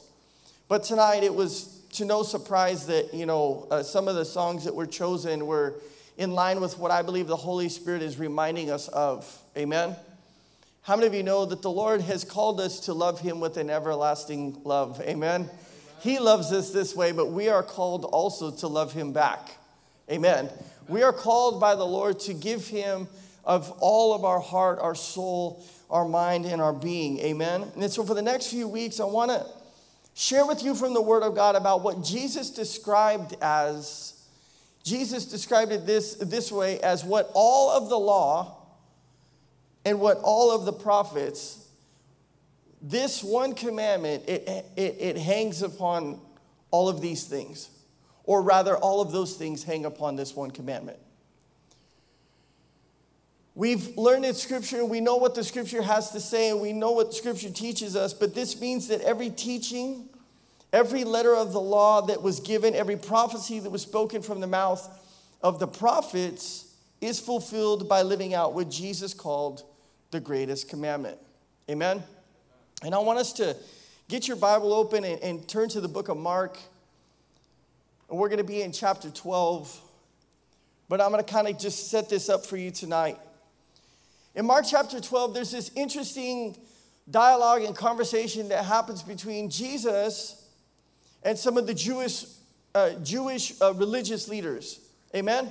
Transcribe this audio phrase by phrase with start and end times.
[0.67, 4.65] But tonight it was to no surprise that, you know, uh, some of the songs
[4.65, 5.75] that were chosen were
[6.17, 9.41] in line with what I believe the Holy Spirit is reminding us of.
[9.57, 9.95] Amen?
[10.81, 13.57] How many of you know that the Lord has called us to love Him with
[13.57, 15.01] an everlasting love?
[15.01, 15.49] Amen?
[16.01, 19.55] He loves us this way, but we are called also to love Him back.
[20.11, 20.49] Amen.
[20.89, 23.07] We are called by the Lord to give Him
[23.45, 27.19] of all of our heart, our soul, our mind, and our being.
[27.19, 27.71] Amen.
[27.75, 29.45] And so for the next few weeks, I want to
[30.15, 34.13] share with you from the Word of God about what Jesus described as.
[34.83, 38.57] Jesus described it this, this way as what all of the law
[39.85, 41.59] and what all of the prophets
[42.81, 46.19] this one commandment, it, it, it hangs upon
[46.71, 47.69] all of these things.
[48.29, 50.99] Or rather, all of those things hang upon this one commandment.
[53.55, 56.91] We've learned in Scripture, we know what the Scripture has to say, and we know
[56.91, 60.09] what Scripture teaches us, but this means that every teaching,
[60.71, 64.47] every letter of the law that was given, every prophecy that was spoken from the
[64.47, 64.87] mouth
[65.41, 69.63] of the prophets is fulfilled by living out what Jesus called
[70.11, 71.17] the greatest commandment.
[71.67, 72.03] Amen?
[72.83, 73.57] And I want us to
[74.07, 76.59] get your Bible open and, and turn to the book of Mark.
[78.09, 79.81] And we're going to be in chapter 12.
[80.87, 83.17] But I'm going to kind of just set this up for you tonight.
[84.35, 86.57] In Mark chapter 12, there's this interesting
[87.09, 90.47] dialogue and conversation that happens between Jesus
[91.23, 92.25] and some of the Jewish,
[92.73, 94.79] uh, Jewish uh, religious leaders.
[95.15, 95.49] Amen?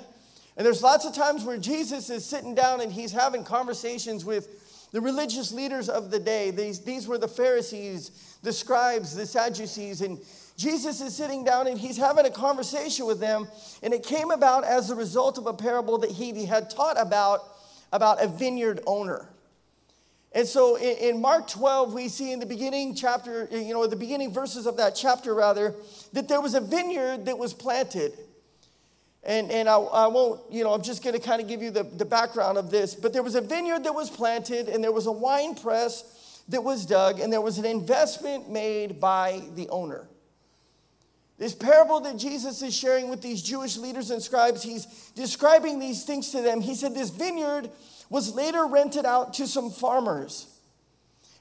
[0.57, 4.89] And there's lots of times where Jesus is sitting down and he's having conversations with
[4.93, 6.51] the religious leaders of the day.
[6.51, 10.19] These, these were the Pharisees, the scribes, the Sadducees, and
[10.59, 13.47] Jesus is sitting down and he's having a conversation with them.
[13.81, 17.41] And it came about as a result of a parable that he had taught about,
[17.93, 19.29] about a vineyard owner.
[20.33, 24.33] And so in, Mark 12, we see in the beginning chapter, you know, the beginning
[24.33, 25.77] verses of that chapter rather,
[26.13, 28.13] that there was a vineyard that was planted.
[29.23, 31.71] And, and I, I won't, you know, I'm just going to kind of give you
[31.71, 32.97] the, the background of this.
[32.97, 36.63] But there was a vineyard that was planted, and there was a wine press that
[36.65, 40.09] was dug, and there was an investment made by the owner.
[41.39, 46.05] This parable that Jesus is sharing with these Jewish leaders and scribes, he's describing these
[46.05, 46.61] things to them.
[46.61, 47.71] He said this vineyard
[48.11, 50.49] was later rented out to some farmers.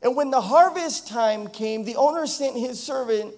[0.04, 3.34] And when the harvest time came, the owner sent his servant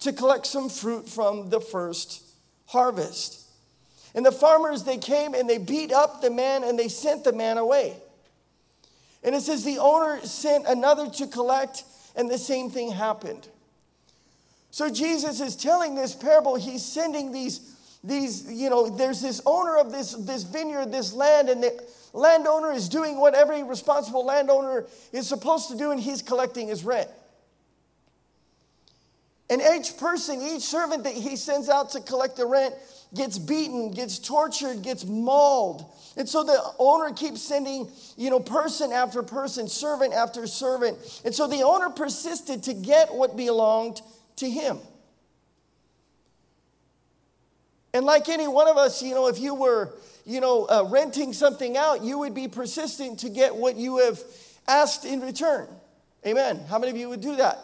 [0.00, 2.22] to collect some fruit from the first
[2.66, 3.44] harvest.
[4.14, 7.32] And the farmers, they came and they beat up the man and they sent the
[7.32, 7.96] man away.
[9.22, 13.48] And it says the owner sent another to collect, and the same thing happened.
[14.70, 16.56] So Jesus is telling this parable.
[16.56, 21.48] He's sending these, these, you know, there's this owner of this, this vineyard, this land,
[21.48, 26.22] and the landowner is doing what every responsible landowner is supposed to do, and he's
[26.22, 27.08] collecting his rent.
[29.50, 32.74] And each person, each servant that he sends out to collect the rent,
[33.14, 35.90] gets beaten, gets tortured, gets mauled.
[36.18, 40.98] And so the owner keeps sending, you know, person after person, servant after servant.
[41.24, 44.02] And so the owner persisted to get what belonged
[44.38, 44.78] to him.
[47.94, 49.94] And like any one of us, you know, if you were,
[50.24, 54.20] you know, uh, renting something out, you would be persistent to get what you have
[54.66, 55.68] asked in return.
[56.26, 56.60] Amen.
[56.68, 57.58] How many of you would do that?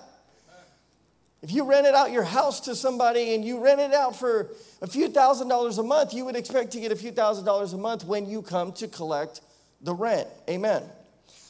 [1.43, 4.87] If you rented out your house to somebody and you rented it out for a
[4.87, 7.77] few thousand dollars a month, you would expect to get a few thousand dollars a
[7.77, 9.43] month when you come to collect
[9.83, 10.27] the rent.
[10.49, 10.83] Amen.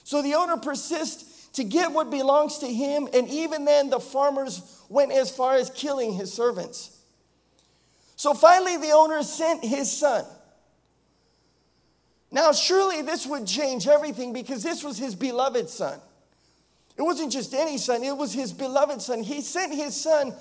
[0.02, 4.82] So the owner persists to get what belongs to him, and even then, the farmers
[4.88, 6.90] went as far as killing his servants.
[8.16, 10.24] So finally, the owner sent his son.
[12.30, 16.00] Now, surely this would change everything because this was his beloved son.
[16.96, 19.22] It wasn't just any son, it was his beloved son.
[19.22, 20.32] He sent his son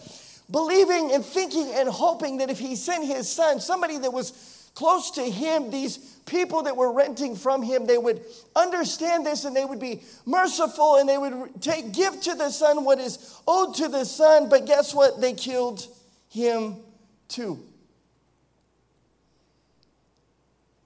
[0.49, 4.31] believing and thinking and hoping that if he sent his son, somebody that was
[4.75, 8.21] close to him, these people that were renting from him, they would
[8.55, 12.83] understand this and they would be merciful and they would take give to the son
[12.83, 14.49] what is owed to the son.
[14.49, 15.21] But guess what?
[15.21, 15.85] They killed
[16.29, 16.77] him
[17.27, 17.59] too.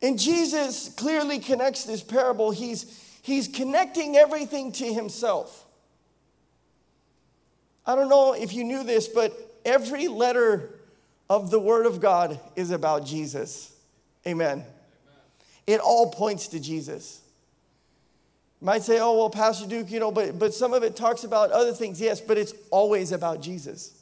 [0.02, 2.52] And Jesus clearly connects this parable.
[2.52, 5.66] He's he's connecting everything to himself.
[7.86, 9.34] I don't know if you knew this, but
[9.66, 10.76] every letter
[11.30, 13.74] of the Word of God is about Jesus.
[14.28, 14.66] Amen.
[15.66, 17.22] It all points to Jesus.
[18.60, 21.24] You might say, oh, well, Pastor Duke, you know, but, but some of it talks
[21.24, 22.02] about other things.
[22.02, 23.94] Yes, but it's always about Jesus.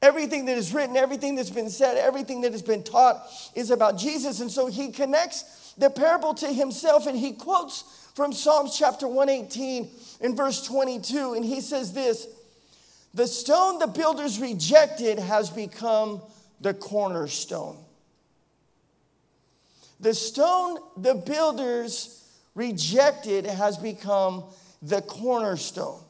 [0.00, 3.20] Everything that is written, everything that's been said, everything that has been taught
[3.54, 4.40] is about Jesus.
[4.40, 7.82] And so he connects the parable to himself and he quotes
[8.14, 9.90] from Psalms chapter 118
[10.20, 11.34] in verse 22.
[11.34, 12.28] And he says this
[13.12, 16.22] The stone the builders rejected has become
[16.60, 17.76] the cornerstone.
[20.00, 22.24] The stone the builders
[22.54, 24.44] rejected has become
[24.82, 26.00] the cornerstone.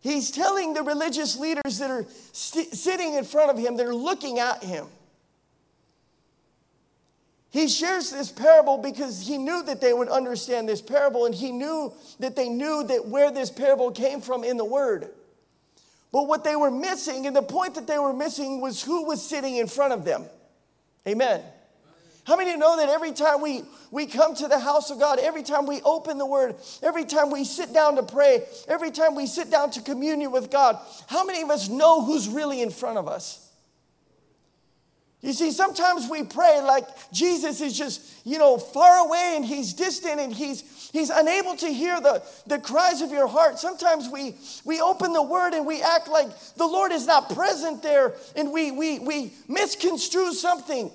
[0.00, 3.94] He's telling the religious leaders that are st- sitting in front of him, that are
[3.94, 4.86] looking at him.
[7.50, 11.50] He shares this parable because he knew that they would understand this parable and he
[11.50, 15.08] knew that they knew that where this parable came from in the word.
[16.12, 19.26] But what they were missing, and the point that they were missing, was who was
[19.26, 20.24] sitting in front of them.
[21.06, 21.42] Amen.
[22.26, 23.62] How many know that every time we,
[23.92, 27.30] we come to the house of God, every time we open the word, every time
[27.30, 30.76] we sit down to pray, every time we sit down to communion with God,
[31.06, 33.48] how many of us know who's really in front of us?
[35.20, 39.72] You see, sometimes we pray like Jesus is just, you know, far away and he's
[39.72, 43.58] distant and he's he's unable to hear the, the cries of your heart.
[43.58, 44.34] Sometimes we
[44.64, 48.52] we open the word and we act like the Lord is not present there and
[48.52, 50.90] we we we misconstrue something.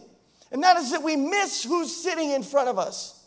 [0.51, 3.18] And that is that we miss who's sitting in front of us.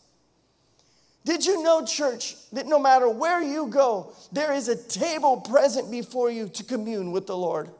[1.24, 5.90] Did you know, church, that no matter where you go, there is a table present
[5.90, 7.70] before you to commune with the Lord?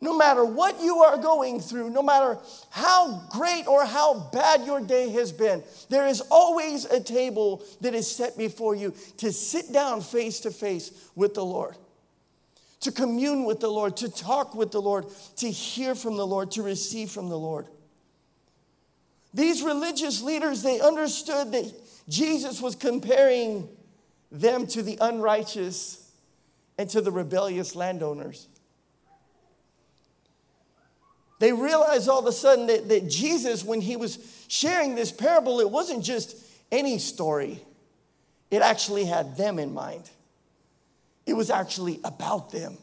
[0.00, 2.38] No matter what you are going through, no matter
[2.70, 7.94] how great or how bad your day has been, there is always a table that
[7.94, 11.76] is set before you to sit down face to face with the Lord
[12.82, 15.06] to commune with the Lord, to talk with the Lord,
[15.36, 17.66] to hear from the Lord, to receive from the Lord.
[19.32, 21.72] These religious leaders, they understood that
[22.08, 23.68] Jesus was comparing
[24.30, 26.10] them to the unrighteous
[26.76, 28.48] and to the rebellious landowners.
[31.38, 35.60] They realized all of a sudden that, that Jesus, when he was sharing this parable,
[35.60, 36.36] it wasn't just
[36.70, 37.60] any story,
[38.50, 40.10] it actually had them in mind.
[41.26, 42.78] It was actually about them.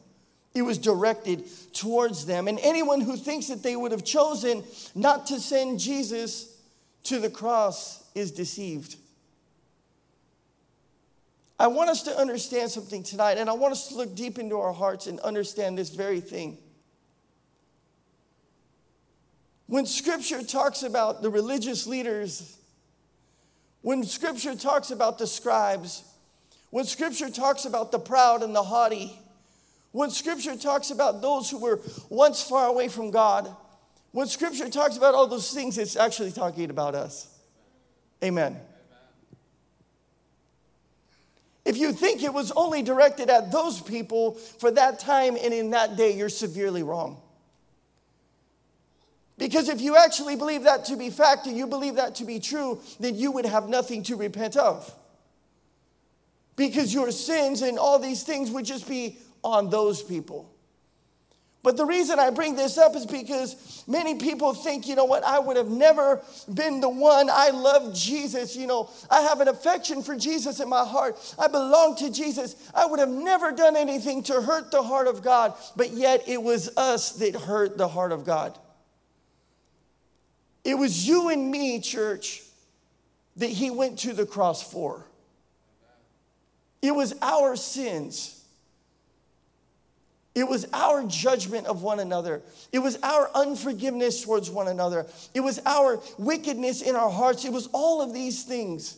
[0.56, 2.48] It was directed towards them.
[2.48, 4.64] And anyone who thinks that they would have chosen
[4.96, 6.58] not to send Jesus
[7.04, 8.96] to the cross is deceived.
[11.60, 14.58] I want us to understand something tonight, and I want us to look deep into
[14.58, 16.58] our hearts and understand this very thing.
[19.68, 22.58] When scripture talks about the religious leaders,
[23.82, 26.04] when scripture talks about the scribes,
[26.70, 29.20] when scripture talks about the proud and the haughty,
[29.92, 31.80] when scripture talks about those who were
[32.10, 33.56] once far away from God,
[34.12, 37.28] when scripture talks about all those things, it's actually talking about us.
[38.24, 38.60] Amen.
[41.66, 45.72] If you think it was only directed at those people for that time and in
[45.72, 47.22] that day, you're severely wrong.
[49.38, 52.40] Because if you actually believe that to be fact and you believe that to be
[52.40, 54.94] true, then you would have nothing to repent of
[56.60, 60.54] because your sins and all these things would just be on those people.
[61.64, 65.24] But the reason I bring this up is because many people think, you know what,
[65.24, 66.22] I would have never
[66.54, 67.30] been the one.
[67.30, 68.58] I love Jesus.
[68.58, 71.18] You know, I have an affection for Jesus in my heart.
[71.40, 72.56] I belong to Jesus.
[72.76, 76.44] I would have never done anything to hurt the heart of God, but yet it
[76.44, 78.58] was us that hurt the heart of God.
[80.66, 82.44] It was you and me, church,
[83.38, 85.06] that He went to the cross for.
[86.82, 88.36] It was our sins.
[90.36, 92.42] It was our judgment of one another.
[92.72, 95.06] It was our unforgiveness towards one another.
[95.34, 97.44] It was our wickedness in our hearts.
[97.44, 98.98] It was all of these things.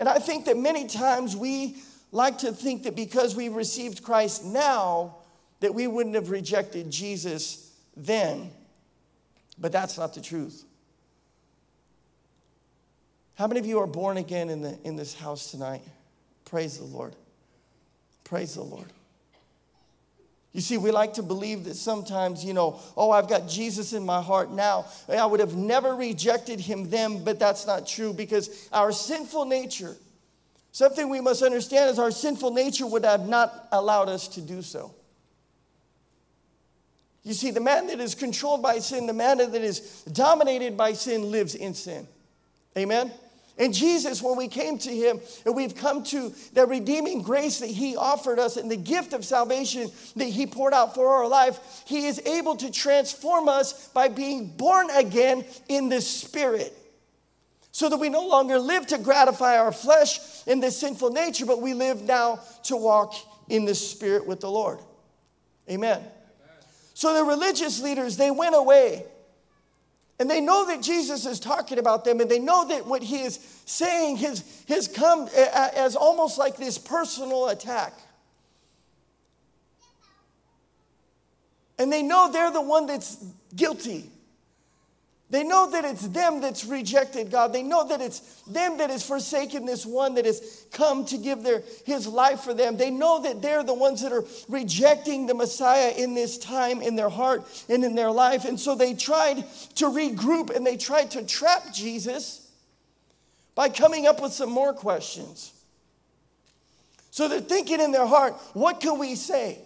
[0.00, 1.76] And I think that many times we
[2.12, 5.16] like to think that because we received Christ now,
[5.60, 8.50] that we wouldn't have rejected Jesus then.
[9.58, 10.64] But that's not the truth.
[13.34, 15.82] How many of you are born again in, the, in this house tonight?
[16.48, 17.14] Praise the Lord.
[18.24, 18.86] Praise the Lord.
[20.52, 24.04] You see, we like to believe that sometimes, you know, oh, I've got Jesus in
[24.04, 24.86] my heart now.
[25.08, 29.94] I would have never rejected him then, but that's not true because our sinful nature,
[30.72, 34.62] something we must understand is our sinful nature would have not allowed us to do
[34.62, 34.94] so.
[37.24, 40.94] You see, the man that is controlled by sin, the man that is dominated by
[40.94, 42.08] sin, lives in sin.
[42.76, 43.12] Amen?
[43.58, 47.68] And Jesus, when we came to him and we've come to the redeeming grace that
[47.68, 51.82] he offered us and the gift of salvation that he poured out for our life,
[51.84, 56.72] he is able to transform us by being born again in the spirit.
[57.72, 61.60] So that we no longer live to gratify our flesh in this sinful nature, but
[61.60, 63.14] we live now to walk
[63.48, 64.78] in the spirit with the Lord.
[65.68, 65.98] Amen.
[65.98, 66.10] Amen.
[66.94, 69.04] So the religious leaders, they went away
[70.18, 73.22] and they know that Jesus is talking about them, and they know that what he
[73.22, 77.92] is saying has, has come as almost like this personal attack.
[81.78, 84.10] And they know they're the one that's guilty.
[85.30, 87.52] They know that it's them that's rejected God.
[87.52, 91.42] They know that it's them that has forsaken this one that has come to give
[91.42, 92.78] their, his life for them.
[92.78, 96.96] They know that they're the ones that are rejecting the Messiah in this time in
[96.96, 98.46] their heart and in their life.
[98.46, 99.44] And so they tried
[99.74, 102.50] to regroup and they tried to trap Jesus
[103.54, 105.52] by coming up with some more questions.
[107.10, 109.58] So they're thinking in their heart, what can we say?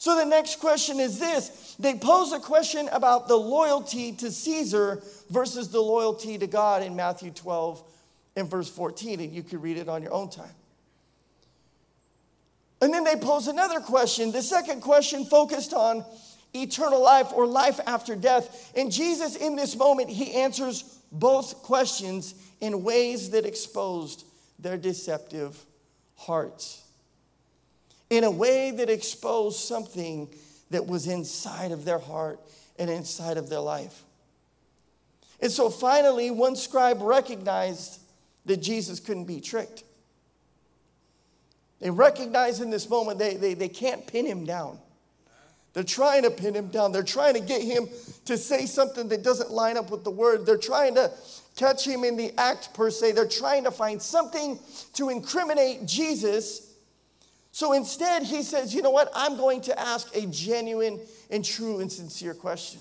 [0.00, 5.02] So the next question is this they pose a question about the loyalty to Caesar
[5.28, 7.82] versus the loyalty to God in Matthew 12
[8.34, 10.54] and verse 14, and you can read it on your own time.
[12.80, 14.32] And then they pose another question.
[14.32, 16.02] The second question focused on
[16.54, 18.72] eternal life or life after death.
[18.74, 24.24] And Jesus, in this moment, he answers both questions in ways that exposed
[24.58, 25.62] their deceptive
[26.16, 26.84] hearts
[28.10, 30.28] in a way that exposed something
[30.70, 32.40] that was inside of their heart
[32.78, 34.02] and inside of their life.
[35.40, 38.00] And so finally, one scribe recognized
[38.46, 39.84] that Jesus couldn't be tricked.
[41.80, 44.78] They recognize in this moment they, they, they can't pin him down.
[45.72, 46.92] They're trying to pin him down.
[46.92, 47.88] They're trying to get him
[48.24, 50.44] to say something that doesn't line up with the word.
[50.44, 51.10] They're trying to
[51.56, 53.12] catch him in the act, per se.
[53.12, 54.58] They're trying to find something
[54.94, 56.69] to incriminate Jesus
[57.52, 59.10] so instead, he says, You know what?
[59.14, 62.80] I'm going to ask a genuine and true and sincere question.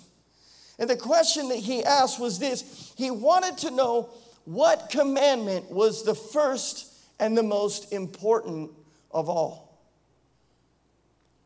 [0.77, 4.09] And the question that he asked was this He wanted to know
[4.45, 6.87] what commandment was the first
[7.19, 8.71] and the most important
[9.11, 9.69] of all.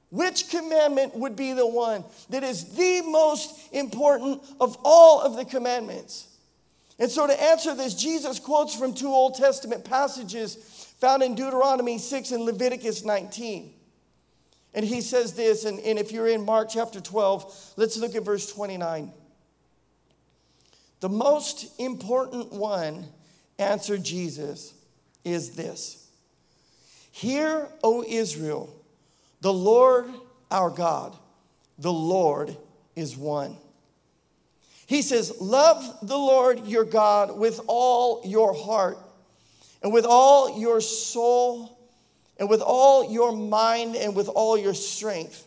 [0.10, 5.46] Which commandment would be the one that is the most important of all of the
[5.46, 6.28] commandments?
[7.00, 10.58] And so, to answer this, Jesus quotes from two Old Testament passages
[11.04, 13.74] found in Deuteronomy 6 and Leviticus 19.
[14.74, 18.24] And he says this, and, and if you're in Mark chapter 12, let's look at
[18.24, 19.12] verse 29.
[21.02, 23.06] The most important one,
[23.60, 24.74] answered Jesus,
[25.26, 26.08] is this
[27.12, 28.74] Hear, O Israel,
[29.42, 30.10] the Lord
[30.50, 31.18] our God,
[31.78, 32.56] the Lord
[32.96, 33.58] is one.
[34.86, 38.98] He says, Love the Lord your God with all your heart
[39.84, 41.78] and with all your soul,
[42.38, 45.46] and with all your mind, and with all your strength.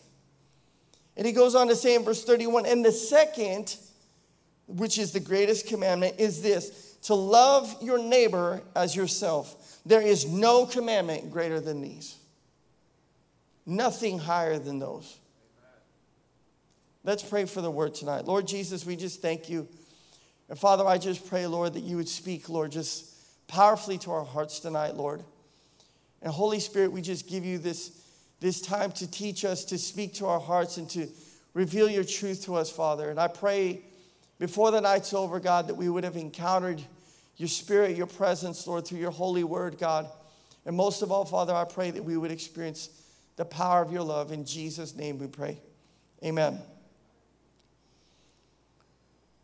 [1.17, 3.75] And he goes on to say in verse 31 and the second,
[4.67, 9.79] which is the greatest commandment, is this to love your neighbor as yourself.
[9.85, 12.15] There is no commandment greater than these,
[13.65, 15.17] nothing higher than those.
[17.03, 18.25] Let's pray for the word tonight.
[18.25, 19.67] Lord Jesus, we just thank you.
[20.49, 23.16] And Father, I just pray, Lord, that you would speak, Lord, just
[23.47, 25.23] powerfully to our hearts tonight, Lord.
[26.21, 28.03] And Holy Spirit, we just give you this,
[28.39, 31.07] this time to teach us, to speak to our hearts, and to
[31.53, 33.09] reveal your truth to us, Father.
[33.09, 33.81] And I pray
[34.39, 36.81] before the night's over, God, that we would have encountered
[37.37, 40.07] your spirit, your presence, Lord, through your holy word, God.
[40.65, 42.89] And most of all, Father, I pray that we would experience
[43.35, 44.31] the power of your love.
[44.31, 45.59] In Jesus' name we pray.
[46.23, 46.59] Amen.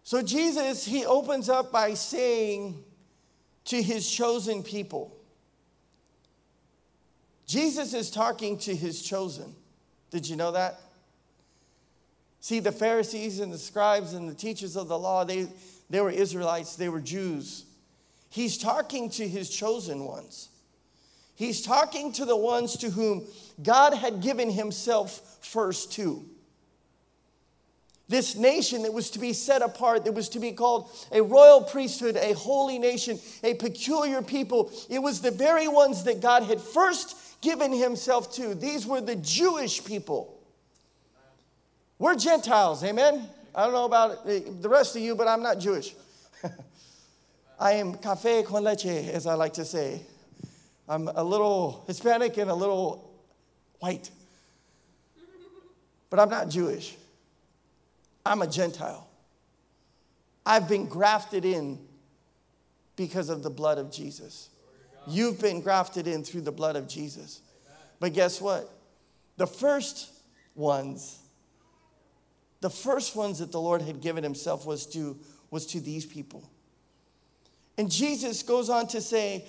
[0.04, 2.84] So, Jesus, he opens up by saying,
[3.66, 5.16] to his chosen people.
[7.46, 9.54] Jesus is talking to his chosen.
[10.10, 10.80] Did you know that?
[12.40, 15.48] See, the Pharisees and the scribes and the teachers of the law, they,
[15.90, 17.66] they were Israelites, they were Jews.
[18.30, 20.50] He's talking to his chosen ones.
[21.36, 23.26] He's talking to the ones to whom
[23.62, 26.24] God had given himself first to.
[28.10, 31.62] This nation that was to be set apart, that was to be called a royal
[31.62, 34.72] priesthood, a holy nation, a peculiar people.
[34.90, 38.56] It was the very ones that God had first given himself to.
[38.56, 40.38] These were the Jewish people.
[41.98, 43.30] We're Gentiles, amen?
[43.56, 45.96] I don't know about eh, the rest of you, but I'm not Jewish.
[47.60, 50.02] I am cafe con leche, as I like to say.
[50.90, 53.10] I'm a little Hispanic and a little
[53.80, 54.10] white,
[56.10, 56.98] but I'm not Jewish.
[58.26, 59.08] I'm a Gentile.
[60.46, 61.80] I've been grafted in
[62.96, 64.50] because of the blood of Jesus.
[65.08, 67.42] You've been grafted in through the blood of Jesus.
[68.00, 68.70] But guess what?
[69.38, 70.12] The first
[70.56, 71.20] ones,
[72.62, 75.18] the first ones that the Lord had given himself was to,
[75.50, 76.50] was to these people.
[77.78, 79.46] And Jesus goes on to say,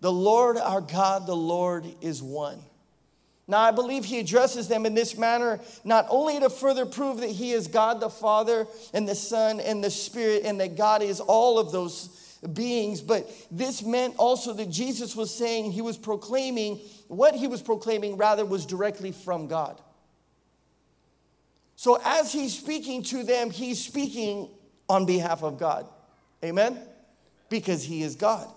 [0.00, 2.60] The Lord our God, the Lord is one.
[3.50, 7.30] Now, I believe he addresses them in this manner, not only to further prove that
[7.30, 11.18] he is God the Father and the Son and the Spirit, and that God is
[11.18, 16.78] all of those beings, but this meant also that Jesus was saying he was proclaiming,
[17.08, 19.80] what he was proclaiming rather was directly from God.
[21.74, 24.50] So, as he's speaking to them, he's speaking
[24.90, 25.86] on behalf of God.
[26.44, 26.78] Amen?
[27.48, 28.48] Because he is God.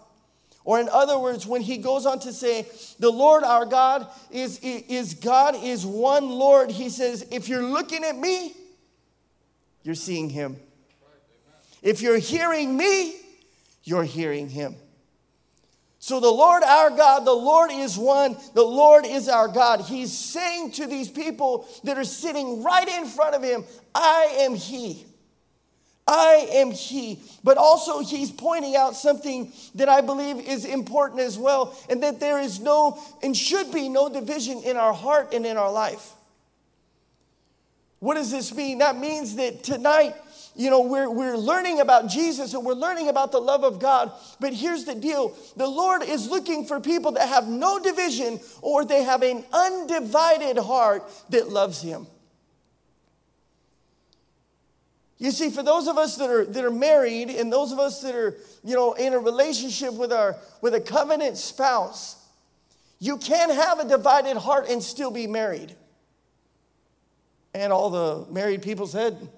[0.64, 2.68] Or, in other words, when he goes on to say,
[3.00, 8.04] the Lord our God is, is God, is one Lord, he says, if you're looking
[8.04, 8.54] at me,
[9.84, 10.58] you're seeing him.
[11.82, 13.16] If you're hearing me,
[13.84, 14.76] you're hearing him.
[15.98, 19.82] So, the Lord our God, the Lord is one, the Lord is our God.
[19.82, 23.64] He's saying to these people that are sitting right in front of him,
[23.94, 25.06] I am he.
[26.08, 27.20] I am He.
[27.44, 32.20] But also, He's pointing out something that I believe is important as well, and that
[32.20, 36.14] there is no and should be no division in our heart and in our life.
[38.02, 38.80] What does this mean?
[38.80, 40.16] That means that tonight,
[40.56, 44.12] you know, we're, we're learning about Jesus and we're learning about the love of God.
[44.40, 48.86] But here's the deal the Lord is looking for people that have no division or
[48.86, 52.08] they have an undivided heart that loves Him.
[55.22, 58.02] You see, for those of us that are, that are married and those of us
[58.02, 62.16] that are, you know, in a relationship with, our, with a covenant spouse,
[62.98, 65.76] you can have a divided heart and still be married.
[67.54, 69.30] And all the married people said,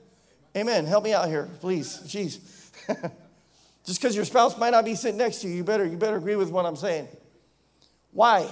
[0.56, 0.86] Amen.
[0.86, 2.00] Help me out here, please.
[2.06, 2.40] Jeez.
[3.84, 6.16] Just because your spouse might not be sitting next to you, you better, you better
[6.16, 7.10] agree with what I'm saying.
[8.14, 8.48] Why?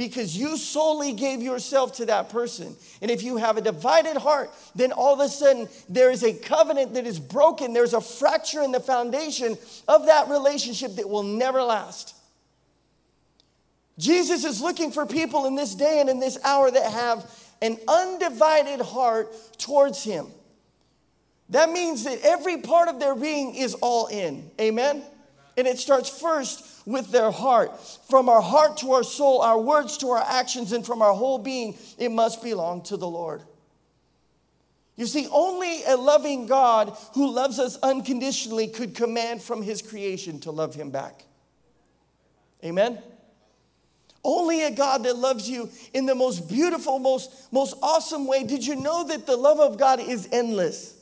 [0.00, 2.74] Because you solely gave yourself to that person.
[3.02, 6.32] And if you have a divided heart, then all of a sudden there is a
[6.32, 7.74] covenant that is broken.
[7.74, 12.16] There's a fracture in the foundation of that relationship that will never last.
[13.98, 17.76] Jesus is looking for people in this day and in this hour that have an
[17.86, 20.28] undivided heart towards Him.
[21.50, 24.50] That means that every part of their being is all in.
[24.58, 25.02] Amen?
[25.60, 27.78] And it starts first with their heart.
[28.08, 31.36] From our heart to our soul, our words to our actions, and from our whole
[31.36, 33.42] being, it must belong to the Lord.
[34.96, 40.40] You see, only a loving God who loves us unconditionally could command from his creation
[40.40, 41.26] to love him back.
[42.64, 42.98] Amen?
[44.24, 48.44] Only a God that loves you in the most beautiful, most, most awesome way.
[48.44, 50.96] Did you know that the love of God is endless?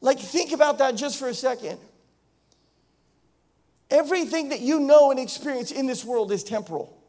[0.00, 1.80] Like, think about that just for a second.
[3.94, 7.00] Everything that you know and experience in this world is temporal,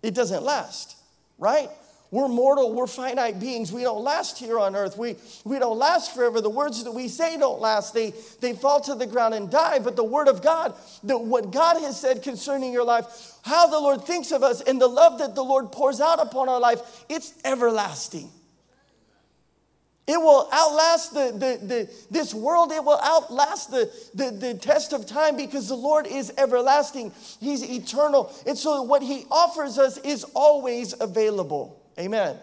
[0.00, 0.96] it doesn't last,
[1.38, 1.68] right?
[2.12, 3.72] We're mortal, we're finite beings.
[3.72, 4.96] We don't last here on earth.
[4.96, 6.40] We, we don't last forever.
[6.40, 7.94] The words that we say don't last.
[7.94, 9.80] They, they fall to the ground and die.
[9.80, 13.78] But the word of God, the, what God has said concerning your life, how the
[13.78, 17.04] Lord thinks of us, and the love that the Lord pours out upon our life,
[17.10, 18.30] it's everlasting.
[20.08, 22.72] It will outlast the, the, the, this world.
[22.72, 27.12] It will outlast the, the, the test of time because the Lord is everlasting.
[27.40, 28.32] He's eternal.
[28.46, 31.78] And so what he offers us is always available.
[31.98, 32.38] Amen.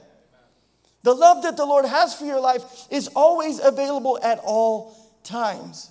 [1.01, 5.89] The love that the Lord has for your life is always available at all times.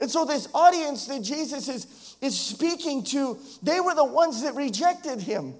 [0.00, 4.54] And so this audience that Jesus is, is speaking to, they were the ones that
[4.54, 5.54] rejected him.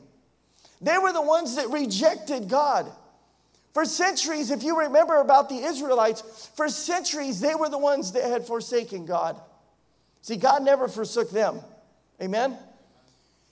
[0.80, 2.92] They were the ones that rejected God.
[3.72, 8.24] For centuries, if you remember about the Israelites, for centuries they were the ones that
[8.24, 9.40] had forsaken God.
[10.20, 11.60] See, God never forsook them.
[12.20, 12.56] Amen?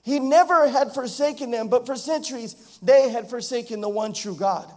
[0.02, 4.70] He never had forsaken them, but for centuries they had forsaken the one true God.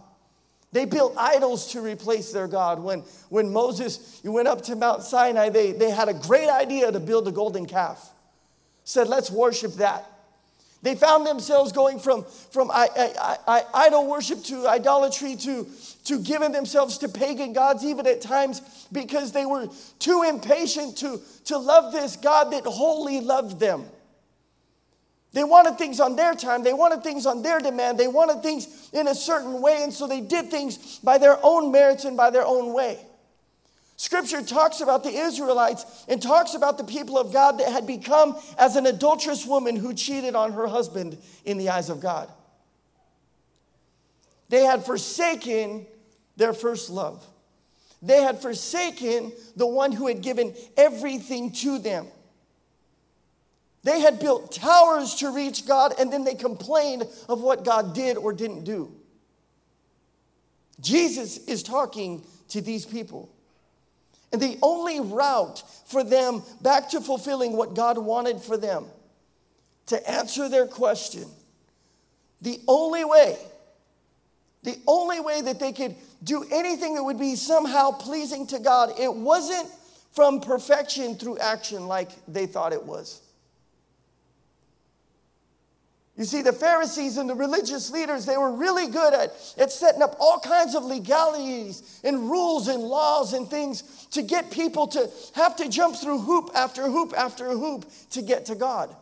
[0.72, 2.82] They built idols to replace their God.
[2.82, 6.98] When, when Moses went up to Mount Sinai, they, they had a great idea to
[6.98, 8.10] build a golden calf.
[8.82, 10.04] Said, let's worship that.
[10.84, 15.66] They found themselves going from, from I, I, I, idol worship to idolatry to,
[16.04, 18.60] to giving themselves to pagan gods, even at times
[18.92, 23.86] because they were too impatient to, to love this God that wholly loved them.
[25.32, 28.90] They wanted things on their time, they wanted things on their demand, they wanted things
[28.92, 32.28] in a certain way, and so they did things by their own merits and by
[32.28, 32.98] their own way.
[33.96, 38.36] Scripture talks about the Israelites and talks about the people of God that had become
[38.58, 42.28] as an adulterous woman who cheated on her husband in the eyes of God.
[44.48, 45.86] They had forsaken
[46.36, 47.24] their first love.
[48.02, 52.06] They had forsaken the one who had given everything to them.
[53.84, 58.16] They had built towers to reach God, and then they complained of what God did
[58.16, 58.92] or didn't do.
[60.80, 63.33] Jesus is talking to these people.
[64.34, 68.86] And the only route for them back to fulfilling what God wanted for them,
[69.86, 71.24] to answer their question,
[72.42, 73.38] the only way,
[74.64, 75.94] the only way that they could
[76.24, 79.68] do anything that would be somehow pleasing to God, it wasn't
[80.10, 83.20] from perfection through action like they thought it was.
[86.16, 90.00] You see, the Pharisees and the religious leaders, they were really good at, at setting
[90.00, 95.10] up all kinds of legalities and rules and laws and things to get people to
[95.34, 98.94] have to jump through hoop after hoop after hoop to get to God.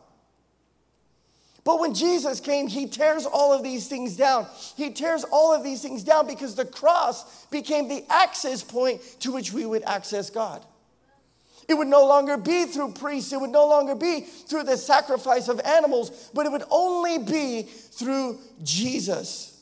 [1.64, 4.46] But when Jesus came, he tears all of these things down.
[4.76, 9.32] He tears all of these things down because the cross became the access point to
[9.32, 10.64] which we would access God.
[11.68, 15.48] It would no longer be through priests, it would no longer be through the sacrifice
[15.48, 19.52] of animals, but it would only be through Jesus.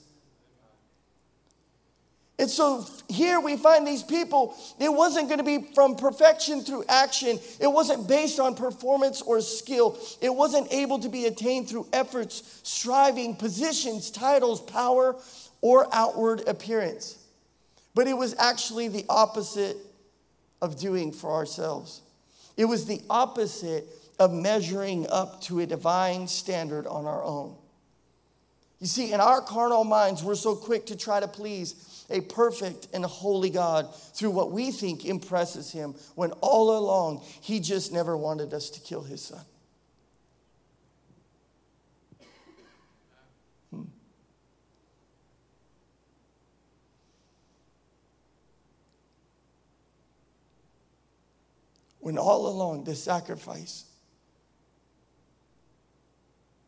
[2.40, 6.84] And so here we find these people, it wasn't going to be from perfection through
[6.88, 7.38] action.
[7.60, 9.98] It wasn't based on performance or skill.
[10.22, 15.16] It wasn't able to be attained through efforts, striving, positions, titles, power,
[15.60, 17.18] or outward appearance.
[17.94, 19.76] But it was actually the opposite
[20.60, 22.02] of doing for ourselves.
[22.56, 23.86] It was the opposite
[24.18, 27.56] of measuring up to a divine standard on our own.
[28.80, 32.88] You see, in our carnal minds, we're so quick to try to please a perfect
[32.92, 38.16] and holy God through what we think impresses him, when all along he just never
[38.16, 39.44] wanted us to kill his son.
[52.00, 53.84] When all along the sacrifice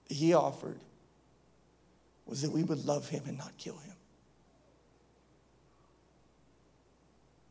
[0.09, 0.79] he offered
[2.27, 3.95] was that we would love him and not kill him.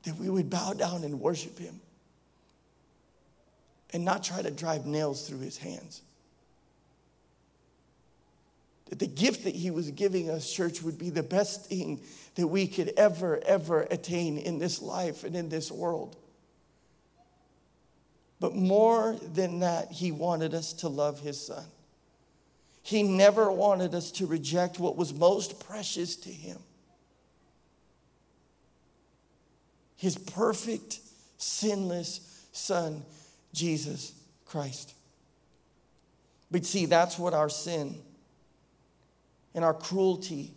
[0.03, 1.81] That we would bow down and worship him
[3.93, 6.01] and not try to drive nails through his hands.
[8.89, 12.01] That the gift that he was giving us, church, would be the best thing
[12.35, 16.15] that we could ever, ever attain in this life and in this world.
[18.41, 21.63] But more than that, he wanted us to love his son.
[22.81, 26.57] He never wanted us to reject what was most precious to him
[30.01, 30.99] his perfect,
[31.37, 33.03] sinless son,
[33.53, 34.13] Jesus
[34.47, 34.95] Christ.
[36.49, 37.95] But see, that's what our sin
[39.53, 40.55] and our cruelty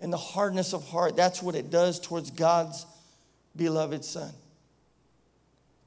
[0.00, 2.84] and the hardness of heart, that's what it does towards God's
[3.54, 4.32] beloved son.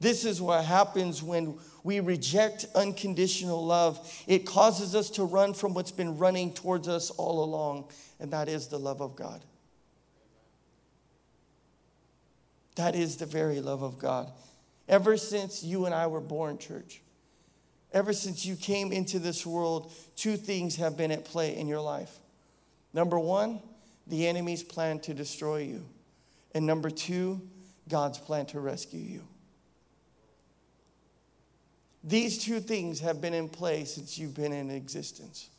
[0.00, 3.98] This is what happens when we reject unconditional love.
[4.26, 8.48] It causes us to run from what's been running towards us all along, and that
[8.48, 9.42] is the love of God.
[12.76, 14.30] That is the very love of God.
[14.88, 17.02] Ever since you and I were born, church,
[17.92, 21.80] ever since you came into this world, two things have been at play in your
[21.80, 22.16] life.
[22.94, 23.60] Number one,
[24.06, 25.84] the enemy's plan to destroy you.
[26.54, 27.42] And number two,
[27.88, 29.22] God's plan to rescue you.
[32.08, 35.50] These two things have been in play since you've been in existence.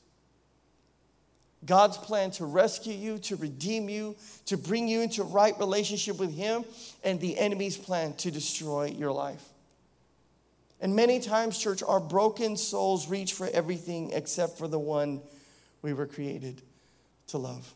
[1.63, 6.33] God's plan to rescue you, to redeem you, to bring you into right relationship with
[6.33, 6.65] Him,
[7.03, 9.43] and the enemy's plan to destroy your life.
[10.81, 15.21] And many times, church, our broken souls reach for everything except for the one
[15.83, 16.63] we were created
[17.27, 17.71] to love.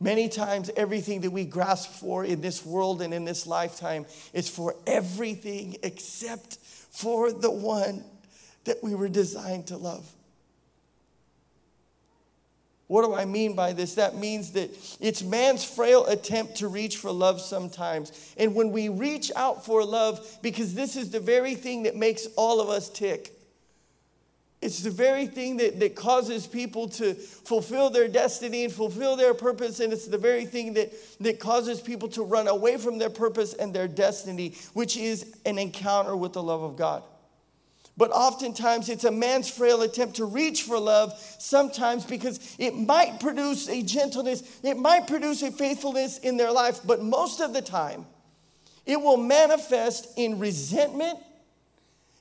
[0.00, 4.48] Many times, everything that we grasp for in this world and in this lifetime is
[4.48, 8.02] for everything except for the one
[8.64, 10.10] that we were designed to love.
[12.86, 13.94] What do I mean by this?
[13.94, 18.34] That means that it's man's frail attempt to reach for love sometimes.
[18.36, 22.26] And when we reach out for love, because this is the very thing that makes
[22.36, 23.39] all of us tick,
[24.62, 29.32] it's the very thing that, that causes people to fulfill their destiny and fulfill their
[29.32, 29.80] purpose.
[29.80, 33.54] And it's the very thing that, that causes people to run away from their purpose
[33.54, 37.02] and their destiny, which is an encounter with the love of God.
[37.96, 43.18] But oftentimes it's a man's frail attempt to reach for love, sometimes because it might
[43.20, 47.62] produce a gentleness, it might produce a faithfulness in their life, but most of the
[47.62, 48.06] time
[48.86, 51.18] it will manifest in resentment,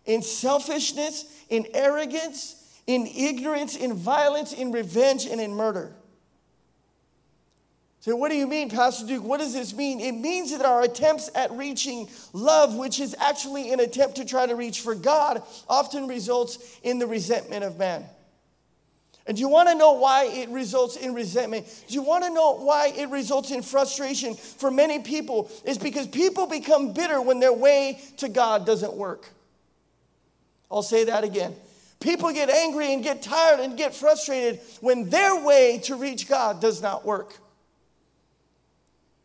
[0.05, 2.55] in selfishness, in arrogance,
[2.88, 5.95] in ignorance, in violence, in revenge, and in murder.
[8.01, 9.23] So, what do you mean, Pastor Duke?
[9.23, 9.99] What does this mean?
[9.99, 14.45] It means that our attempts at reaching love, which is actually an attempt to try
[14.45, 18.05] to reach for God, often results in the resentment of man.
[19.27, 21.67] And do you want to know why it results in resentment?
[21.88, 25.51] Do you want to know why it results in frustration for many people?
[25.65, 29.29] Is because people become bitter when their way to God doesn't work.
[30.71, 31.55] I'll say that again.
[31.99, 36.62] People get angry and get tired and get frustrated when their way to reach God
[36.62, 37.36] does not work.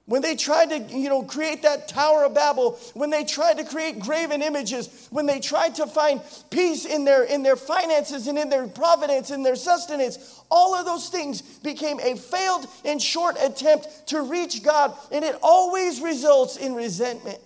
[0.07, 3.65] When they tried to, you know, create that Tower of Babel, when they tried to
[3.65, 8.39] create graven images, when they tried to find peace in their in their finances and
[8.39, 13.37] in their providence and their sustenance, all of those things became a failed and short
[13.41, 17.39] attempt to reach God, and it always results in resentment.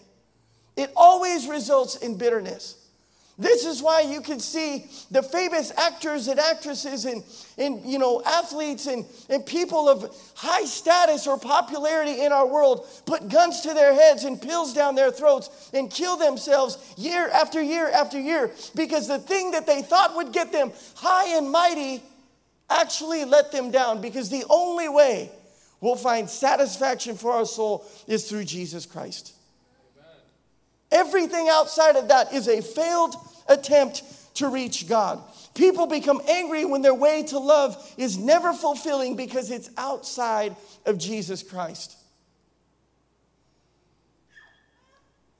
[0.77, 2.88] It always results in bitterness.
[3.41, 7.23] This is why you can see the famous actors and actresses and,
[7.57, 12.85] and you know, athletes and, and people of high status or popularity in our world
[13.07, 17.63] put guns to their heads and pills down their throats and kill themselves year after
[17.63, 22.03] year after year because the thing that they thought would get them high and mighty
[22.69, 25.31] actually let them down because the only way
[25.81, 29.38] we'll find satisfaction for our soul is through Jesus Christ.
[30.91, 33.15] Everything outside of that is a failed
[33.49, 34.03] attempt
[34.37, 35.23] to reach God.
[35.55, 40.55] People become angry when their way to love is never fulfilling because it's outside
[40.87, 41.97] of Jesus Christ.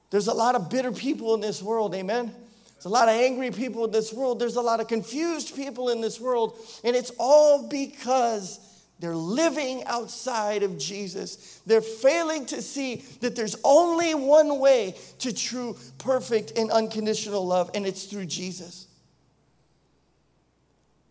[0.09, 2.33] There's a lot of bitter people in this world, amen?
[2.73, 4.39] There's a lot of angry people in this world.
[4.39, 6.57] There's a lot of confused people in this world.
[6.83, 8.59] And it's all because
[8.99, 11.61] they're living outside of Jesus.
[11.65, 17.71] They're failing to see that there's only one way to true, perfect, and unconditional love,
[17.73, 18.87] and it's through Jesus.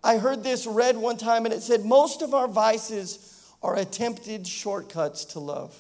[0.05, 4.47] I heard this read one time, and it said, Most of our vices are attempted
[4.47, 5.77] shortcuts to love.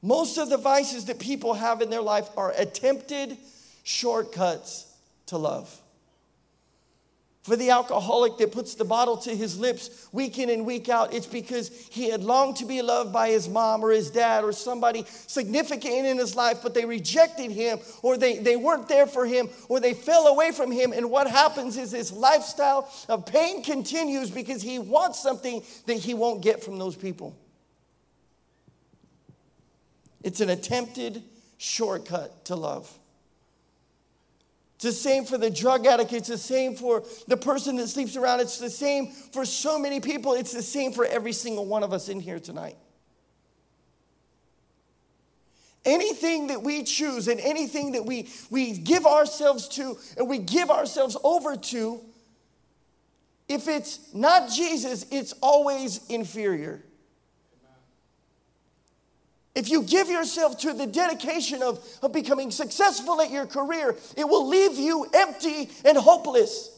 [0.00, 3.36] Most of the vices that people have in their life are attempted
[3.82, 4.90] shortcuts
[5.26, 5.80] to love.
[7.46, 11.14] For the alcoholic that puts the bottle to his lips week in and week out,
[11.14, 14.50] it's because he had longed to be loved by his mom or his dad or
[14.50, 19.24] somebody significant in his life, but they rejected him or they, they weren't there for
[19.24, 20.92] him or they fell away from him.
[20.92, 26.14] And what happens is this lifestyle of pain continues because he wants something that he
[26.14, 27.36] won't get from those people.
[30.24, 31.22] It's an attempted
[31.58, 32.92] shortcut to love.
[34.86, 36.12] The same for the drug addict.
[36.12, 38.38] It's the same for the person that sleeps around.
[38.38, 40.34] It's the same for so many people.
[40.34, 42.76] It's the same for every single one of us in here tonight.
[45.84, 50.70] Anything that we choose and anything that we, we give ourselves to and we give
[50.70, 52.00] ourselves over to,
[53.48, 56.80] if it's not Jesus, it's always inferior.
[59.56, 64.28] If you give yourself to the dedication of, of becoming successful at your career, it
[64.28, 66.70] will leave you empty and hopeless.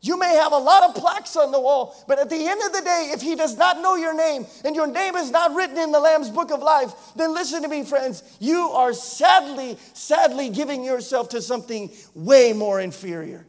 [0.00, 2.72] You may have a lot of plaques on the wall, but at the end of
[2.72, 5.76] the day, if he does not know your name and your name is not written
[5.76, 8.22] in the Lamb's book of life, then listen to me, friends.
[8.38, 13.44] You are sadly, sadly giving yourself to something way more inferior.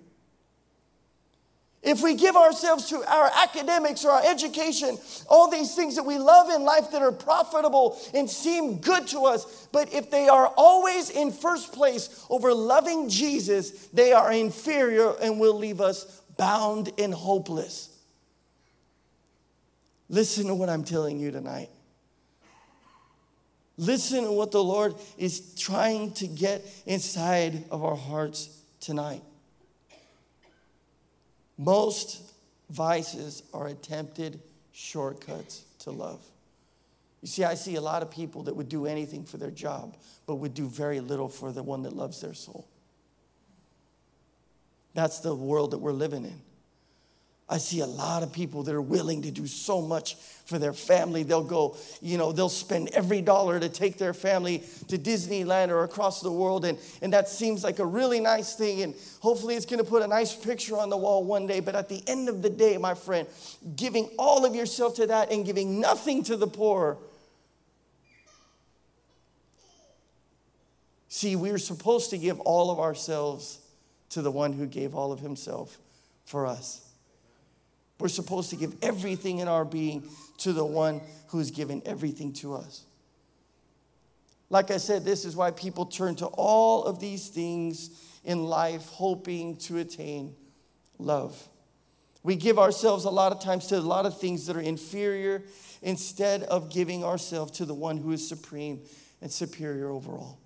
[1.84, 4.98] If we give ourselves to our academics or our education,
[5.30, 9.22] all these things that we love in life that are profitable and seem good to
[9.22, 15.14] us, but if they are always in first place over loving Jesus, they are inferior
[15.22, 17.90] and will leave us bound and hopeless.
[20.10, 21.70] Listen to what I'm telling you tonight.
[23.78, 29.22] Listen to what the Lord is trying to get inside of our hearts tonight.
[31.58, 32.22] Most
[32.70, 34.40] vices are attempted
[34.72, 36.22] shortcuts to love.
[37.22, 39.98] You see, I see a lot of people that would do anything for their job,
[40.28, 42.68] but would do very little for the one that loves their soul.
[44.94, 46.42] That's the world that we're living in.
[47.50, 50.74] I see a lot of people that are willing to do so much for their
[50.74, 51.24] family.
[51.24, 55.86] They'll go, you know, they'll spend every dollar to take their family to Disneyland or
[55.86, 56.66] across the world.
[56.66, 58.82] And, and that seems like a really nice thing.
[58.82, 61.62] And hopefully it's going to put a nice picture on the wall one day.
[61.62, 63.26] But at the end of the day, my friend,
[63.78, 66.98] giving all of yourself to that and giving nothing to the poor.
[71.08, 73.60] See, we're supposed to give all of ourselves
[74.10, 75.78] to the one who gave all of himself
[76.26, 76.87] for us.
[78.00, 80.04] We're supposed to give everything in our being
[80.40, 82.84] to the one who's given everything to us.
[84.50, 87.90] Like I said, this is why people turn to all of these things
[88.24, 90.36] in life hoping to attain
[91.00, 91.48] love.
[92.24, 95.44] We give ourselves a lot of times to a lot of things that are inferior
[95.82, 98.82] instead of giving ourselves to the one who is supreme
[99.22, 100.40] and superior overall.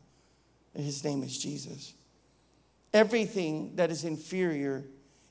[0.73, 1.93] And his name is Jesus.
[2.93, 4.83] Everything that is inferior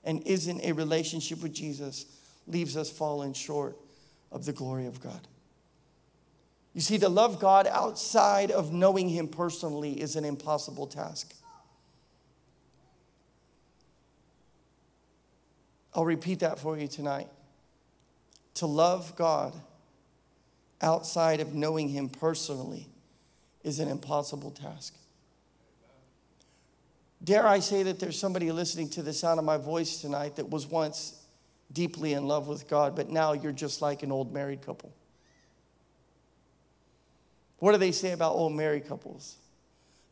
[0.05, 2.07] and isn't a relationship with Jesus
[2.47, 3.77] leaves us falling short
[4.33, 5.27] of the glory of God.
[6.73, 11.35] You see, to love God outside of knowing Him personally is an impossible task.
[15.93, 17.29] I'll repeat that for you tonight.
[18.55, 19.55] To love God
[20.81, 22.89] outside of knowing Him personally
[23.65, 24.95] is an impossible task.
[27.23, 30.49] Dare I say that there's somebody listening to the sound of my voice tonight that
[30.49, 31.21] was once
[31.73, 34.93] deeply in love with God, but now you're just like an old married couple.
[37.59, 39.37] What do they say about old married couples?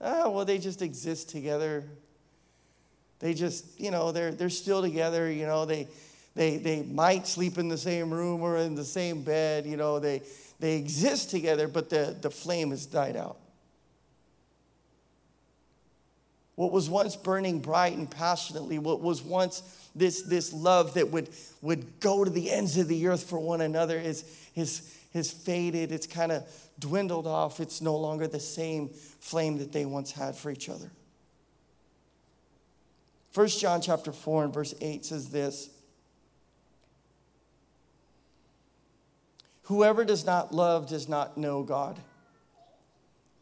[0.01, 1.85] Oh, well, they just exist together.
[3.21, 5.33] They just, you know, they're, they're still together.
[5.33, 5.89] You know, they,
[6.35, 9.67] they, they might sleep in the same room or in the same bed.
[9.67, 10.23] You know, they,
[10.61, 13.39] they exist together, but the, the flame has died out.
[16.59, 19.63] What was once burning bright and passionately, what was once
[19.95, 21.29] this, this love that would,
[21.63, 24.25] would go to the ends of the earth for one another is,
[24.57, 25.93] is, has faded.
[25.93, 26.45] It's kind of
[26.81, 27.61] dwindled off.
[27.61, 30.91] It's no longer the same flame that they once had for each other.
[33.35, 35.71] 1 John chapter 4 and verse 8 says this
[39.63, 42.01] Whoever does not love does not know God,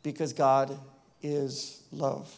[0.02, 0.78] because God
[1.22, 2.30] is love.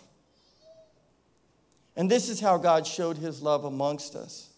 [1.98, 4.50] And this is how God showed his love amongst us.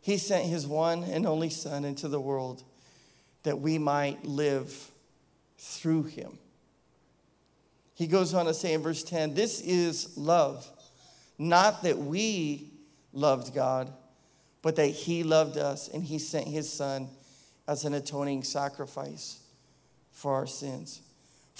[0.00, 2.64] He sent his one and only Son into the world
[3.44, 4.90] that we might live
[5.58, 6.38] through him.
[7.94, 10.68] He goes on to say in verse 10 this is love,
[11.38, 12.72] not that we
[13.12, 13.92] loved God,
[14.60, 17.08] but that he loved us and he sent his Son
[17.68, 19.38] as an atoning sacrifice
[20.10, 21.00] for our sins.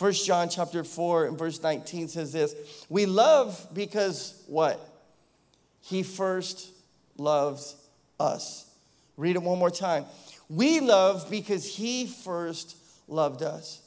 [0.00, 2.54] First John chapter 4 and verse 19 says this
[2.88, 4.80] We love because what?
[5.82, 6.70] He first
[7.18, 7.76] loves
[8.18, 8.64] us.
[9.18, 10.06] Read it one more time.
[10.48, 13.82] We love because he first loved us.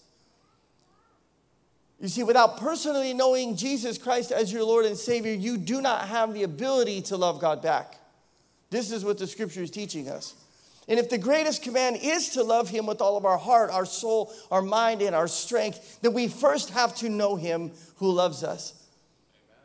[1.99, 6.09] You see, without personally knowing Jesus Christ as your Lord and Savior, you do not
[6.09, 7.95] have the ability to love God back.
[8.69, 10.35] This is what the scripture is teaching us.
[10.87, 13.85] And if the greatest command is to love Him with all of our heart, our
[13.85, 18.43] soul, our mind, and our strength, then we first have to know Him who loves
[18.43, 18.73] us.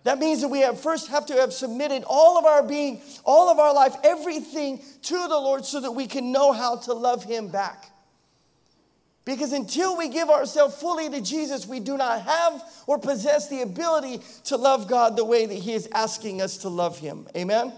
[0.04, 3.50] That means that we have first have to have submitted all of our being, all
[3.50, 7.24] of our life, everything to the Lord so that we can know how to love
[7.24, 7.90] Him back.
[9.24, 13.60] Because until we give ourselves fully to Jesus, we do not have or possess the
[13.60, 17.28] ability to love God the way that He is asking us to love Him.
[17.36, 17.74] Amen?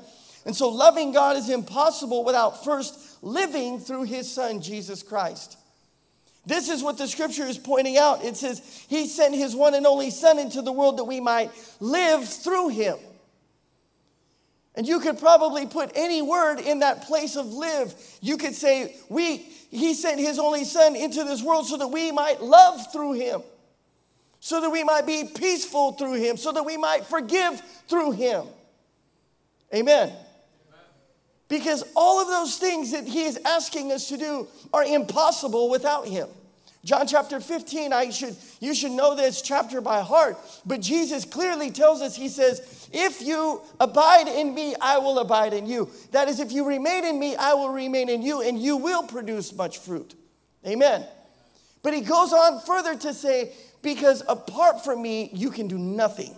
[0.46, 5.56] And so loving God is impossible without first living through his son, Jesus Christ.
[6.46, 8.24] This is what the scripture is pointing out.
[8.24, 11.50] It says, He sent His one and only Son into the world that we might
[11.80, 12.96] live through Him.
[14.74, 17.94] And you could probably put any word in that place of live.
[18.22, 22.10] You could say, we, He sent His only Son into this world so that we
[22.10, 23.42] might love through Him,
[24.40, 28.46] so that we might be peaceful through Him, so that we might forgive through Him.
[29.74, 30.10] Amen.
[31.50, 36.06] Because all of those things that he is asking us to do are impossible without
[36.06, 36.28] him.
[36.82, 40.38] John chapter 15, I should, you should know this chapter by heart.
[40.64, 45.52] But Jesus clearly tells us, He says, If you abide in me, I will abide
[45.52, 45.90] in you.
[46.12, 49.02] That is, if you remain in me, I will remain in you, and you will
[49.02, 50.14] produce much fruit.
[50.66, 51.04] Amen.
[51.82, 56.34] But He goes on further to say, Because apart from me, you can do nothing.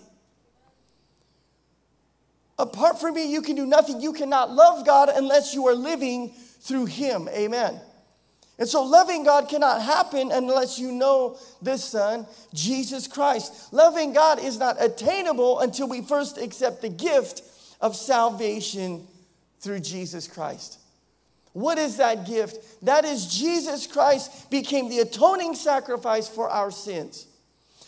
[2.59, 4.01] Apart from me, you can do nothing.
[4.01, 7.29] You cannot love God unless you are living through Him.
[7.29, 7.81] Amen.
[8.59, 13.73] And so, loving God cannot happen unless you know the Son, Jesus Christ.
[13.73, 17.43] Loving God is not attainable until we first accept the gift
[17.81, 19.07] of salvation
[19.61, 20.79] through Jesus Christ.
[21.55, 22.85] What is that gift?
[22.85, 27.27] That is Jesus Christ became the atoning sacrifice for our sins.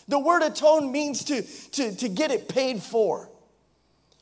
[0.08, 3.30] The word atone means to, to, to get it paid for.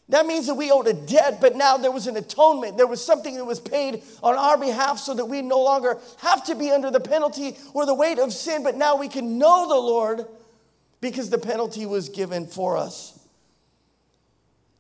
[0.09, 2.76] That means that we owed a debt, but now there was an atonement.
[2.76, 6.44] There was something that was paid on our behalf so that we no longer have
[6.46, 9.68] to be under the penalty or the weight of sin, but now we can know
[9.68, 10.26] the Lord
[11.00, 13.18] because the penalty was given for us.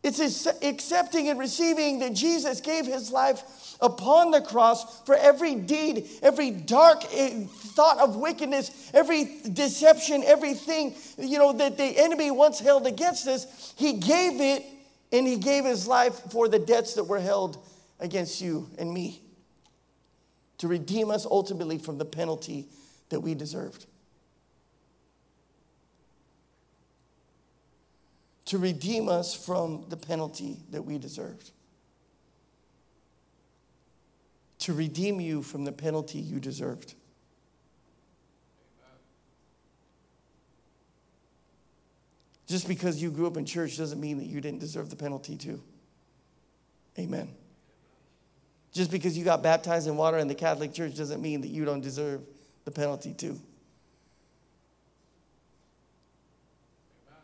[0.02, 6.08] It's accepting and receiving that Jesus gave his life upon the cross for every deed,
[6.22, 12.58] every dark eh, thought of wickedness, every deception, everything you know that the enemy once
[12.58, 13.74] held against us.
[13.76, 14.64] He gave it
[15.12, 17.64] and he gave his life for the debts that were held
[18.00, 19.22] against you and me
[20.58, 22.68] to redeem us ultimately from the penalty
[23.10, 23.86] that we deserved.
[28.46, 31.50] To redeem us from the penalty that we deserved.
[34.60, 36.94] To redeem you from the penalty you deserved.
[42.52, 45.38] Just because you grew up in church doesn't mean that you didn't deserve the penalty
[45.38, 45.62] too.
[46.98, 47.30] Amen.
[48.74, 51.64] Just because you got baptized in water in the Catholic Church doesn't mean that you
[51.64, 52.20] don't deserve
[52.66, 53.40] the penalty too.
[57.08, 57.14] I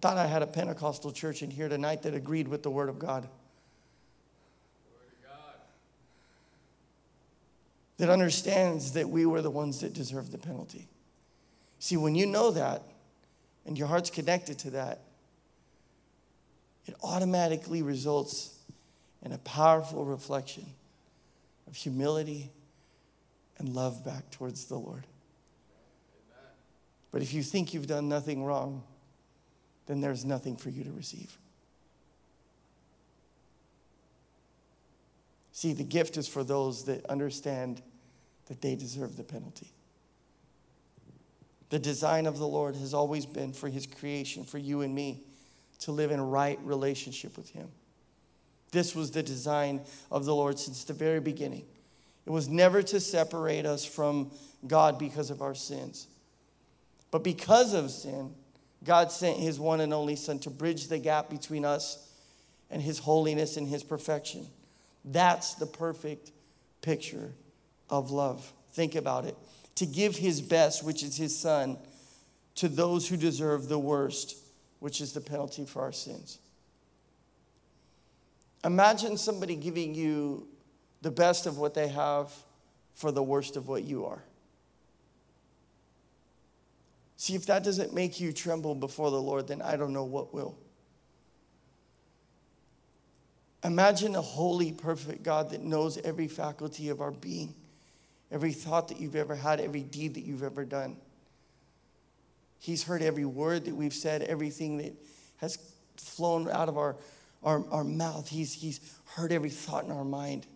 [0.00, 2.98] thought I had a Pentecostal church in here tonight that agreed with the Word of
[2.98, 3.28] God.
[7.98, 10.88] That understands that we were the ones that deserved the penalty.
[11.84, 12.82] See, when you know that
[13.66, 15.00] and your heart's connected to that,
[16.86, 18.58] it automatically results
[19.22, 20.64] in a powerful reflection
[21.66, 22.50] of humility
[23.58, 25.06] and love back towards the Lord.
[27.12, 28.82] But if you think you've done nothing wrong,
[29.84, 31.36] then there's nothing for you to receive.
[35.52, 37.82] See, the gift is for those that understand
[38.46, 39.74] that they deserve the penalty.
[41.74, 45.24] The design of the Lord has always been for His creation, for you and me
[45.80, 47.66] to live in right relationship with Him.
[48.70, 51.64] This was the design of the Lord since the very beginning.
[52.26, 54.30] It was never to separate us from
[54.68, 56.06] God because of our sins.
[57.10, 58.32] But because of sin,
[58.84, 62.08] God sent His one and only Son to bridge the gap between us
[62.70, 64.46] and His holiness and His perfection.
[65.04, 66.30] That's the perfect
[66.82, 67.32] picture
[67.90, 68.52] of love.
[68.74, 69.36] Think about it.
[69.76, 71.78] To give His best, which is His Son,
[72.56, 74.36] to those who deserve the worst
[74.84, 76.38] which is the penalty for our sins.
[78.64, 80.46] Imagine somebody giving you
[81.00, 82.30] the best of what they have
[82.92, 84.22] for the worst of what you are.
[87.16, 90.34] See, if that doesn't make you tremble before the Lord, then I don't know what
[90.34, 90.54] will.
[93.64, 97.54] Imagine a holy, perfect God that knows every faculty of our being,
[98.34, 100.96] every thought that you've ever had, every deed that you've ever done.
[102.58, 104.92] He's heard every word that we've said, everything that
[105.36, 105.56] has
[105.96, 106.96] flown out of our,
[107.44, 108.28] our, our mouth.
[108.28, 108.80] He's, he's
[109.14, 110.46] heard every thought in our mind.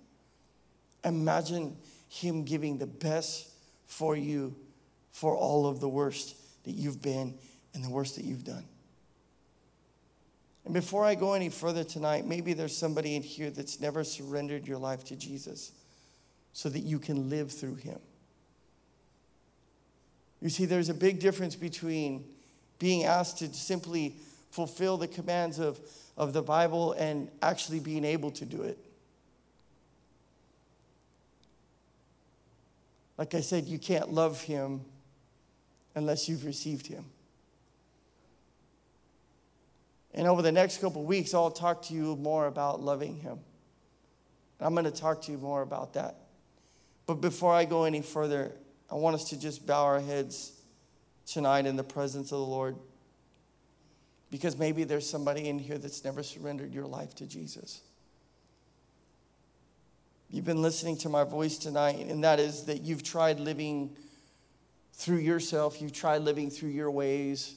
[1.05, 1.77] Imagine
[2.09, 3.49] Him giving the best
[3.87, 4.57] for you
[5.13, 7.35] for all of the worst that you've been
[7.75, 8.65] and the worst that you've done.
[10.65, 14.67] And before I go any further tonight, maybe there's somebody in here that's never surrendered
[14.67, 15.73] your life to Jesus
[16.53, 17.99] so that you can live through Him.
[20.41, 22.25] You see, there's a big difference between
[22.79, 24.17] being asked to simply
[24.51, 25.81] fulfill the commands of,
[26.17, 28.79] of the Bible and actually being able to do it.
[33.17, 34.83] Like I said, you can't love Him
[35.97, 37.05] unless you've received Him.
[40.15, 43.41] And over the next couple weeks, I'll talk to you more about loving Him.
[44.61, 46.17] I'm going to talk to you more about that.
[47.09, 48.53] But before I go any further,
[48.93, 50.53] I want us to just bow our heads
[51.27, 52.77] tonight in the presence of the Lord.
[54.31, 57.81] Because maybe there's somebody in here that's never surrendered your life to Jesus.
[60.29, 63.97] You've been listening to my voice tonight, and that is that you've tried living
[64.93, 67.55] through yourself, you've tried living through your ways.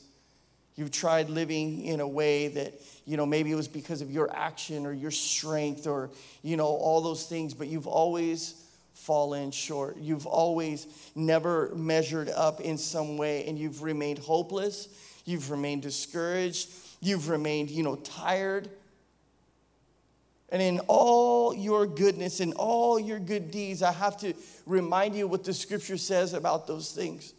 [0.76, 2.76] You've tried living in a way that,
[3.06, 6.68] you know, maybe it was because of your action or your strength or, you know,
[6.68, 8.61] all those things, but you've always
[9.02, 9.98] fallen short.
[9.98, 10.86] You've always
[11.16, 14.90] never measured up in some way and you've remained hopeless.
[15.26, 16.70] You've remained discouraged.
[17.02, 18.70] You've remained, you know, tired.
[20.50, 24.34] And in all your goodness and all your good deeds, I have to
[24.68, 27.34] remind you what the scripture says about those things.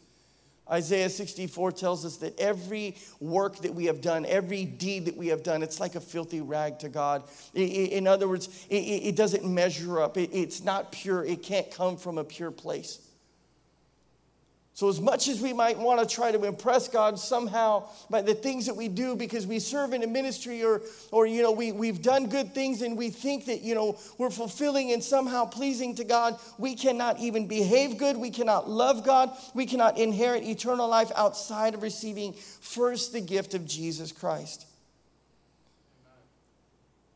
[0.71, 5.29] Isaiah 64 tells us that every work that we have done, every deed that we
[5.29, 7.25] have done, it's like a filthy rag to God.
[7.55, 12.25] In other words, it doesn't measure up, it's not pure, it can't come from a
[12.25, 13.01] pure place.
[14.83, 18.35] So, as much as we might want to try to impress God somehow by the
[18.35, 21.71] things that we do because we serve in a ministry or, or you know, we,
[21.71, 25.95] we've done good things and we think that, you know, we're fulfilling and somehow pleasing
[25.95, 28.17] to God, we cannot even behave good.
[28.17, 29.31] We cannot love God.
[29.55, 34.67] We cannot inherit eternal life outside of receiving first the gift of Jesus Christ.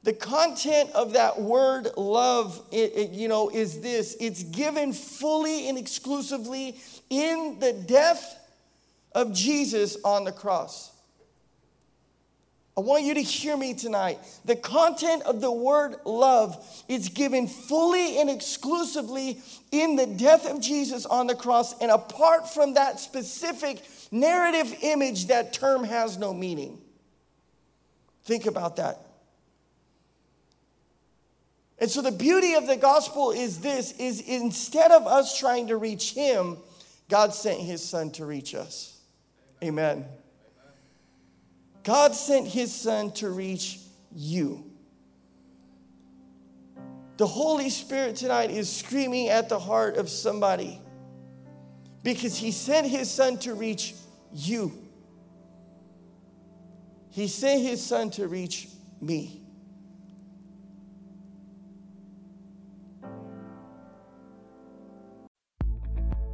[0.06, 5.68] The content of that word love, it, it, you know, is this it's given fully
[5.68, 6.78] and exclusively
[7.10, 8.38] in the death
[9.10, 10.92] of Jesus on the cross.
[12.76, 14.20] I want you to hear me tonight.
[14.44, 19.40] The content of the word love is given fully and exclusively
[19.72, 21.76] in the death of Jesus on the cross.
[21.80, 23.82] And apart from that specific
[24.12, 26.78] narrative image, that term has no meaning.
[28.22, 29.05] Think about that.
[31.78, 35.76] And so the beauty of the gospel is this is instead of us trying to
[35.76, 36.56] reach him,
[37.08, 38.98] God sent his son to reach us.
[39.62, 40.06] Amen.
[41.82, 43.78] God sent his son to reach
[44.12, 44.64] you.
[47.16, 50.80] The Holy Spirit tonight is screaming at the heart of somebody
[52.02, 53.94] because he sent his son to reach
[54.32, 54.72] you.
[57.10, 58.68] He sent his son to reach
[59.00, 59.45] me.